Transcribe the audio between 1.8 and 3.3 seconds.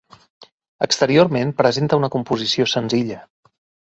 una composició senzilla.